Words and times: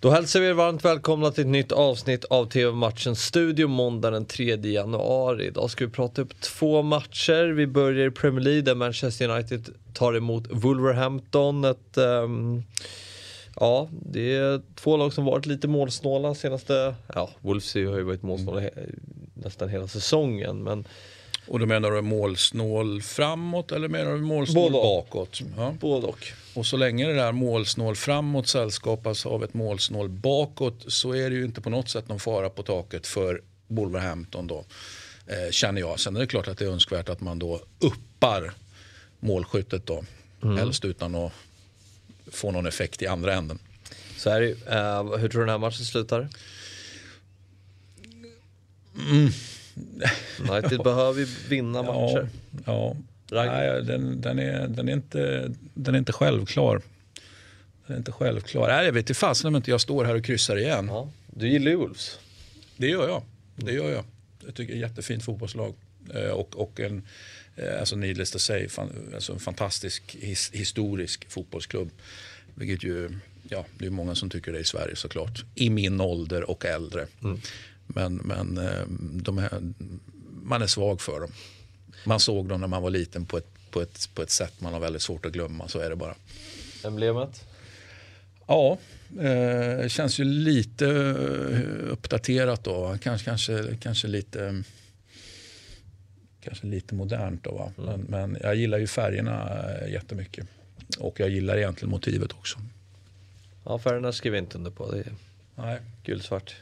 Då 0.00 0.10
hälsar 0.10 0.40
vi 0.40 0.46
er 0.46 0.52
varmt 0.52 0.84
välkomna 0.84 1.30
till 1.30 1.44
ett 1.44 1.50
nytt 1.50 1.72
avsnitt 1.72 2.24
av 2.24 2.46
TV-matchen 2.46 3.16
Studio 3.16 3.66
måndag 3.66 4.10
den 4.10 4.24
3 4.24 4.56
januari. 4.56 5.46
Idag 5.46 5.70
ska 5.70 5.86
vi 5.86 5.92
prata 5.92 6.22
upp 6.22 6.40
två 6.40 6.82
matcher. 6.82 7.52
Vi 7.52 7.66
börjar 7.66 8.06
i 8.06 8.10
Premier 8.10 8.44
League 8.44 8.62
där 8.62 8.74
Manchester 8.74 9.28
United 9.28 9.68
tar 9.94 10.16
emot 10.16 10.46
Wolverhampton. 10.50 11.64
Ett, 11.64 11.98
um, 11.98 12.62
ja, 13.56 13.88
det 13.90 14.36
är 14.36 14.60
två 14.74 14.96
lag 14.96 15.12
som 15.12 15.24
varit 15.24 15.46
lite 15.46 15.68
målsnåla 15.68 16.34
senaste... 16.34 16.94
Ja, 17.14 17.30
Wolves 17.40 17.74
har 17.74 17.80
ju 17.80 18.02
varit 18.02 18.22
målsnåla 18.22 18.60
he 18.60 18.70
nästan 19.34 19.68
hela 19.68 19.88
säsongen. 19.88 20.62
Men 20.62 20.84
och 21.48 21.58
då 21.58 21.66
menar 21.66 21.90
du 21.90 22.00
målsnål 22.00 23.02
framåt 23.02 23.72
eller 23.72 23.88
menar 23.88 24.12
du 24.12 24.20
målsnål 24.20 24.72
Både 24.72 24.82
bakåt? 24.82 25.40
Ja. 25.56 25.74
Både 25.80 26.06
och. 26.06 26.26
Och 26.54 26.66
så 26.66 26.76
länge 26.76 27.06
det 27.06 27.14
där 27.14 27.32
målsnål 27.32 27.96
framåt 27.96 28.48
sällskapas 28.48 29.26
av 29.26 29.44
ett 29.44 29.54
målsnål 29.54 30.08
bakåt 30.08 30.84
så 30.86 31.14
är 31.14 31.30
det 31.30 31.36
ju 31.36 31.44
inte 31.44 31.60
på 31.60 31.70
något 31.70 31.88
sätt 31.88 32.08
någon 32.08 32.20
fara 32.20 32.50
på 32.50 32.62
taket 32.62 33.06
för 33.06 33.42
Wolverhampton 33.66 34.46
då. 34.46 34.64
Eh, 35.26 35.50
känner 35.50 35.80
jag. 35.80 36.00
Sen 36.00 36.16
är 36.16 36.20
det 36.20 36.26
klart 36.26 36.48
att 36.48 36.58
det 36.58 36.64
är 36.64 36.68
önskvärt 36.68 37.08
att 37.08 37.20
man 37.20 37.38
då 37.38 37.60
uppar 37.78 38.52
målskyttet 39.20 39.86
då. 39.86 40.04
Mm. 40.42 40.56
Helst 40.56 40.84
utan 40.84 41.14
att 41.14 41.32
få 42.32 42.50
någon 42.50 42.66
effekt 42.66 43.02
i 43.02 43.06
andra 43.06 43.34
änden. 43.34 43.58
Så 44.16 44.30
är 44.30 44.40
det 44.40 44.48
uh, 44.48 45.18
Hur 45.18 45.28
tror 45.28 45.40
du 45.40 45.46
den 45.46 45.48
här 45.48 45.58
matchen 45.58 45.84
slutar? 45.84 46.28
Mm. 49.10 49.30
United 50.50 50.82
behöver 50.82 51.20
ju 51.20 51.26
vinna 51.48 51.82
matcher. 51.82 52.28
Ja, 52.66 52.96
ja. 53.30 53.44
Nej, 53.44 53.82
den, 53.82 54.20
den, 54.20 54.38
är, 54.38 54.68
den, 54.68 54.88
är 54.88 54.92
inte, 54.92 55.52
den 55.74 55.94
är 55.94 55.98
inte 55.98 56.12
självklar. 56.12 56.82
Den 57.86 57.94
är 57.94 57.98
inte 57.98 58.12
självklar. 58.12 58.68
Nej, 58.68 58.86
jag 58.86 58.92
vet 58.92 59.00
inte 59.00 59.14
fasen 59.14 59.48
om 59.48 59.56
inte 59.56 59.70
jag 59.70 59.80
står 59.80 60.04
här 60.04 60.14
och 60.14 60.24
kryssar 60.24 60.56
igen. 60.56 60.86
Ja, 60.88 61.10
du 61.26 61.48
gillar 61.48 61.70
ju 61.70 61.76
Wolves. 61.76 62.18
Det 62.76 62.88
gör 62.88 63.08
jag. 63.08 63.22
Det 63.56 63.72
gör 63.72 63.90
jag. 63.90 64.04
Jag 64.46 64.54
tycker 64.54 64.72
det 64.72 64.78
är 64.78 64.84
ett 64.84 64.90
jättefint 64.90 65.24
fotbollslag. 65.24 65.74
Eh, 66.14 66.30
och, 66.30 66.56
och 66.56 66.80
en, 66.80 67.02
eh, 67.56 67.80
alltså 67.80 67.96
needless 67.96 68.30
to 68.30 68.38
say, 68.38 68.68
fan, 68.68 68.90
alltså 69.14 69.32
en 69.32 69.38
fantastisk 69.38 70.16
his, 70.20 70.50
historisk 70.54 71.30
fotbollsklubb. 71.30 71.90
Vilket 72.54 72.84
ju, 72.84 73.10
ja, 73.48 73.64
det 73.78 73.86
är 73.86 73.90
många 73.90 74.14
som 74.14 74.30
tycker 74.30 74.52
det 74.52 74.58
i 74.58 74.64
Sverige 74.64 74.96
såklart. 74.96 75.44
I 75.54 75.70
min 75.70 76.00
ålder 76.00 76.50
och 76.50 76.64
äldre. 76.64 77.06
Mm. 77.22 77.40
Men, 77.88 78.14
men 78.14 78.58
eh, 78.58 78.86
de 79.22 79.38
här, 79.38 79.72
man 80.42 80.62
är 80.62 80.66
svag 80.66 81.00
för 81.00 81.20
dem. 81.20 81.32
Man 82.04 82.20
såg 82.20 82.48
dem 82.48 82.60
när 82.60 82.68
man 82.68 82.82
var 82.82 82.90
liten 82.90 83.26
på 83.26 83.38
ett, 83.38 83.46
på 83.70 83.80
ett, 83.80 84.10
på 84.14 84.22
ett 84.22 84.30
sätt 84.30 84.60
man 84.60 84.72
har 84.72 84.80
väldigt 84.80 85.02
svårt 85.02 85.26
att 85.26 85.32
glömma. 85.32 85.68
Så 85.68 85.78
är 85.78 85.90
det 85.90 85.96
bara. 85.96 86.14
Emblemet? 86.84 87.44
Ja, 88.46 88.78
eh, 89.20 89.88
känns 89.88 90.20
ju 90.20 90.24
lite 90.24 90.86
eh, 90.86 91.92
uppdaterat 91.92 92.64
då. 92.64 92.98
Kanske, 93.02 93.24
kanske, 93.24 93.76
kanske 93.80 94.08
lite 94.08 94.62
kanske 96.40 96.66
lite 96.66 96.94
modernt 96.94 97.44
då. 97.44 97.50
Va? 97.50 97.72
Mm. 97.78 98.00
Men, 98.00 98.30
men, 98.30 98.40
jag 98.42 98.56
gillar 98.56 98.78
ju 98.78 98.86
färgerna 98.86 99.64
eh, 99.80 99.92
jättemycket. 99.92 100.46
Och 100.98 101.20
jag 101.20 101.28
gillar 101.30 101.56
egentligen 101.56 101.90
motivet 101.90 102.32
också. 102.32 102.58
Ja, 103.64 103.78
färgerna 103.78 104.12
skriver 104.12 104.36
jag 104.36 104.44
inte 104.44 104.58
under 104.58 104.70
på. 104.70 104.90
Det 104.90 104.98
är 104.98 105.12
Nej. 105.54 105.80
gulsvart. 106.04 106.56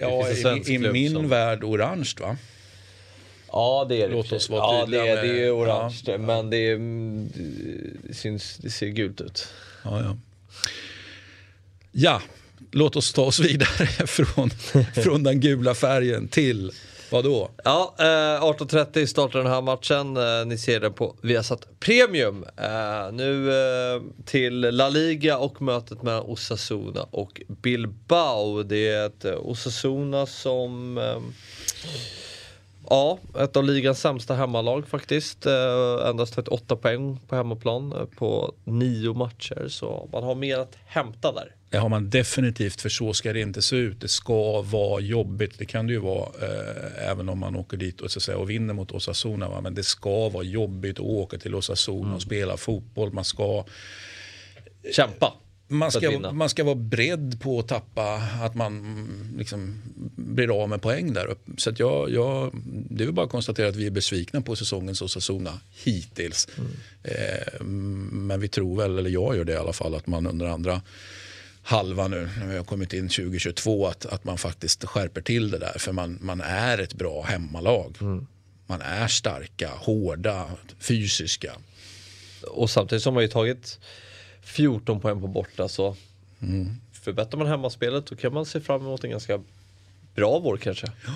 Ja, 0.00 0.30
i, 0.30 0.74
i 0.74 0.78
min 0.78 1.12
som... 1.12 1.28
värld 1.28 1.64
orange 1.64 2.12
va? 2.20 2.36
Ja 3.52 3.86
det 3.88 4.02
är 4.02 4.08
det. 4.08 4.14
Låt 4.14 4.32
oss 4.32 4.50
vara 4.50 4.78
ja, 4.78 4.86
det 4.86 5.08
är, 5.08 5.22
det 5.22 5.44
är 5.44 5.56
orange 5.56 6.02
ja. 6.04 6.18
men 6.18 6.50
det, 6.50 6.56
är, 6.56 6.78
det, 8.08 8.14
syns, 8.14 8.56
det 8.56 8.70
ser 8.70 8.86
gult 8.86 9.20
ut. 9.20 9.48
Ja, 9.84 10.00
ja. 10.02 10.16
ja, 11.92 12.22
låt 12.70 12.96
oss 12.96 13.12
ta 13.12 13.22
oss 13.22 13.40
vidare 13.40 13.86
från, 14.06 14.50
från 14.94 15.22
den 15.22 15.40
gula 15.40 15.74
färgen 15.74 16.28
till 16.28 16.72
Vadå? 17.10 17.50
Ja, 17.64 17.94
eh, 17.98 18.04
18.30 18.04 19.06
startar 19.06 19.38
den 19.38 19.52
här 19.52 19.62
matchen. 19.62 20.16
Eh, 20.16 20.46
ni 20.46 20.58
ser 20.58 20.80
den 20.80 20.92
på 20.92 21.16
Viasat 21.22 21.80
Premium. 21.80 22.44
Eh, 22.56 23.12
nu 23.12 23.50
eh, 23.50 24.02
till 24.24 24.60
La 24.60 24.88
Liga 24.88 25.38
och 25.38 25.62
mötet 25.62 26.02
mellan 26.02 26.22
Osasuna 26.22 27.02
och 27.10 27.42
Bilbao. 27.48 28.62
Det 28.62 28.88
är 28.88 29.06
ett 29.06 29.24
eh, 29.24 29.34
Osasuna 29.34 30.26
som 30.26 30.98
eh, 30.98 31.18
Ja, 32.90 33.18
ett 33.38 33.56
av 33.56 33.64
ligans 33.64 34.00
sämsta 34.00 34.34
hemmalag 34.34 34.88
faktiskt. 34.88 35.46
Eh, 35.46 36.08
endast 36.08 36.34
tagit 36.34 36.48
8 36.48 36.76
poäng 36.76 37.20
på 37.28 37.36
hemmaplan 37.36 37.92
eh, 37.92 38.04
på 38.04 38.54
nio 38.64 39.14
matcher. 39.14 39.68
Så 39.68 40.08
man 40.12 40.22
har 40.22 40.34
mer 40.34 40.58
att 40.58 40.76
hämta 40.86 41.32
där. 41.32 41.54
Det 41.70 41.78
har 41.78 41.88
man 41.88 42.10
definitivt, 42.10 42.80
för 42.80 42.88
så 42.88 43.12
ska 43.12 43.32
det 43.32 43.40
inte 43.40 43.62
se 43.62 43.76
ut. 43.76 44.00
Det 44.00 44.08
ska 44.08 44.62
vara 44.62 45.00
jobbigt. 45.00 45.58
Det 45.58 45.64
kan 45.64 45.86
det 45.86 45.92
ju 45.92 45.98
vara 45.98 46.28
eh, 46.42 47.10
även 47.10 47.28
om 47.28 47.38
man 47.38 47.56
åker 47.56 47.76
dit 47.76 48.00
och, 48.00 48.10
så 48.10 48.20
säga, 48.20 48.38
och 48.38 48.50
vinner 48.50 48.74
mot 48.74 48.92
Osasuna. 48.92 49.48
Va? 49.48 49.60
Men 49.60 49.74
det 49.74 49.82
ska 49.82 50.28
vara 50.28 50.44
jobbigt 50.44 50.98
att 50.98 51.06
åka 51.06 51.38
till 51.38 51.54
Osasuna 51.54 52.02
mm. 52.02 52.14
och 52.14 52.22
spela 52.22 52.56
fotboll. 52.56 53.12
Man 53.12 53.24
ska 53.24 53.64
kämpa 54.92 55.32
man 55.68 55.92
ska, 55.92 56.32
man 56.32 56.48
ska 56.48 56.64
vara 56.64 56.74
beredd 56.74 57.40
på 57.40 57.58
att 57.58 57.68
tappa, 57.68 58.22
att 58.42 58.54
man 58.54 58.98
liksom 59.38 59.82
blir 60.16 60.62
av 60.62 60.68
med 60.68 60.82
poäng 60.82 61.12
där 61.12 61.26
uppe. 61.26 61.50
Så 61.56 61.70
att 61.70 61.78
jag, 61.78 62.10
jag, 62.10 62.50
det 62.64 63.04
är 63.04 63.06
väl 63.06 63.14
bara 63.14 63.26
att 63.26 63.32
konstatera 63.32 63.68
att 63.68 63.76
vi 63.76 63.86
är 63.86 63.90
besvikna 63.90 64.40
på 64.40 64.56
säsongens 64.56 65.02
Osasuna 65.02 65.60
hittills. 65.84 66.48
Mm. 66.58 66.70
Eh, 67.02 67.64
men 68.12 68.40
vi 68.40 68.48
tror 68.48 68.76
väl, 68.76 68.98
eller 68.98 69.10
jag 69.10 69.36
gör 69.36 69.44
det 69.44 69.52
i 69.52 69.56
alla 69.56 69.72
fall, 69.72 69.94
att 69.94 70.06
man 70.06 70.26
under 70.26 70.46
andra 70.46 70.82
halva 71.62 72.08
nu 72.08 72.30
när 72.40 72.46
vi 72.46 72.56
har 72.56 72.64
kommit 72.64 72.92
in 72.92 73.08
2022 73.08 73.86
att, 73.86 74.06
att 74.06 74.24
man 74.24 74.38
faktiskt 74.38 74.84
skärper 74.84 75.20
till 75.20 75.50
det 75.50 75.58
där. 75.58 75.78
För 75.78 75.92
man, 75.92 76.18
man 76.20 76.40
är 76.40 76.78
ett 76.78 76.94
bra 76.94 77.22
hemmalag. 77.22 77.96
Mm. 78.00 78.26
Man 78.66 78.80
är 78.80 79.08
starka, 79.08 79.70
hårda, 79.74 80.50
fysiska. 80.78 81.52
Och 82.42 82.70
samtidigt 82.70 83.02
som 83.02 83.14
man 83.14 83.22
ju 83.22 83.28
tagit 83.28 83.78
14 84.44 85.00
poäng 85.00 85.20
på 85.20 85.26
borta 85.26 85.68
så 85.68 85.96
mm. 86.40 86.76
förbättrar 86.92 87.38
man 87.38 87.46
hemmaspelet 87.46 88.06
då 88.06 88.16
kan 88.16 88.34
man 88.34 88.46
se 88.46 88.60
fram 88.60 88.80
emot 88.80 89.04
en 89.04 89.10
ganska 89.10 89.42
bra 90.14 90.38
vår 90.38 90.56
kanske. 90.56 90.86
Ja, 91.06 91.12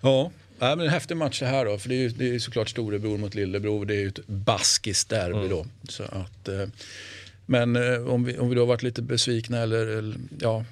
ja. 0.00 0.30
Ja, 0.58 0.76
men 0.76 0.86
en 0.86 0.92
häftig 0.92 1.16
match 1.16 1.40
det 1.40 1.46
här 1.46 1.64
då. 1.64 1.78
För 1.78 1.88
det 1.88 1.94
är 1.94 1.98
ju 1.98 2.08
det 2.08 2.34
är 2.34 2.38
såklart 2.38 2.68
storebror 2.68 3.18
mot 3.18 3.34
lillebror. 3.34 3.84
Det 3.84 3.94
är 3.94 4.00
ju 4.00 4.08
ett 4.08 4.26
baskiskt 4.26 5.08
derby 5.08 5.38
mm. 5.38 5.48
då. 5.48 5.66
Så 5.88 6.02
att, 6.02 6.48
eh, 6.48 6.68
men 7.46 7.76
eh, 7.76 8.06
om, 8.08 8.24
vi, 8.24 8.38
om 8.38 8.48
vi 8.48 8.54
då 8.54 8.60
har 8.60 8.66
varit 8.66 8.82
lite 8.82 9.02
besvikna 9.02 9.58
eller, 9.58 9.86
eller, 9.86 10.16
ja, 10.40 10.64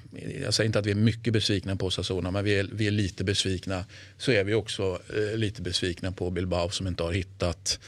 jag 0.43 0.53
säger 0.53 0.65
inte 0.65 0.79
att 0.79 0.85
vi 0.85 0.91
är 0.91 0.95
mycket 0.95 1.33
besvikna 1.33 1.75
på 1.75 1.89
Sassona 1.89 2.31
men 2.31 2.43
vi 2.43 2.59
är, 2.59 2.69
vi 2.71 2.87
är 2.87 2.91
lite 2.91 3.23
besvikna. 3.23 3.85
Så 4.17 4.31
är 4.31 4.43
vi 4.43 4.53
också 4.53 4.99
eh, 5.15 5.37
lite 5.37 5.61
besvikna 5.61 6.11
på 6.11 6.29
Bilbao 6.29 6.69
som 6.69 6.87
inte 6.87 7.03
har 7.03 7.11
hittat, 7.11 7.79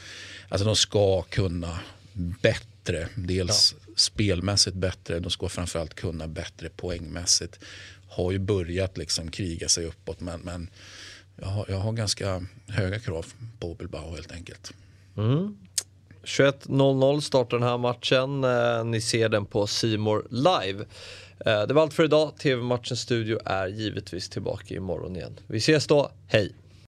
alltså 0.48 0.66
de 0.66 0.76
ska 0.76 1.22
kunna 1.22 1.78
bättre. 2.42 3.08
Dels 3.14 3.74
ja 3.78 3.85
spelmässigt 3.96 4.76
bättre. 4.76 5.18
De 5.20 5.30
ska 5.30 5.48
framförallt 5.48 5.94
kunna 5.94 6.28
bättre 6.28 6.68
poängmässigt. 6.68 7.58
Har 8.08 8.32
ju 8.32 8.38
börjat 8.38 8.98
liksom 8.98 9.30
kriga 9.30 9.68
sig 9.68 9.84
uppåt 9.84 10.20
men, 10.20 10.40
men 10.40 10.70
jag, 11.36 11.46
har, 11.46 11.66
jag 11.68 11.78
har 11.78 11.92
ganska 11.92 12.46
höga 12.68 12.98
krav 12.98 13.26
på 13.58 13.74
Bilbao 13.74 14.14
helt 14.14 14.32
enkelt. 14.32 14.72
Mm. 15.16 15.56
21.00 16.22 17.20
startar 17.20 17.58
den 17.58 17.68
här 17.68 17.78
matchen. 17.78 18.44
Eh, 18.44 18.84
ni 18.84 19.00
ser 19.00 19.28
den 19.28 19.46
på 19.46 19.66
Simor 19.66 20.26
live. 20.30 20.84
Eh, 21.46 21.66
det 21.66 21.74
var 21.74 21.82
allt 21.82 21.94
för 21.94 22.04
idag. 22.04 22.36
TV-matchens 22.38 23.00
studio 23.00 23.38
är 23.44 23.66
givetvis 23.66 24.28
tillbaka 24.28 24.74
imorgon 24.74 25.16
igen. 25.16 25.40
Vi 25.46 25.58
ses 25.58 25.86
då. 25.86 26.10
Hej! 26.26 26.54